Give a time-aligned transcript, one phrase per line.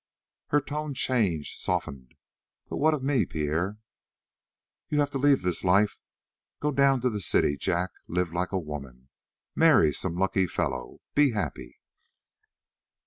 [0.47, 2.15] Her tone changed, softened:
[2.67, 3.77] "But what of me, Pierre?"
[4.89, 5.99] "You have to leave this life.
[6.59, 7.91] Go down to the city, Jack.
[8.07, 9.09] Live like a woman;
[9.53, 11.77] marry some lucky fellow; be happy."